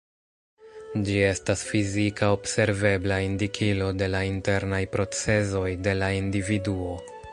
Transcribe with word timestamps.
Ĝi 1.09 1.17
estas 1.25 1.61
fizika 1.71 2.29
observebla 2.37 3.19
indikilo 3.27 3.91
de 4.01 4.07
la 4.15 4.23
internaj 4.31 4.81
procezoj 4.97 5.67
de 5.89 5.95
la 6.03 6.11
individuo. 6.25 6.91